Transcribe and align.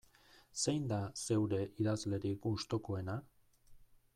Zein 0.61 0.87
da 0.91 0.97
zeure 1.25 1.59
idazlerik 1.83 2.41
gustukoena? 2.47 3.19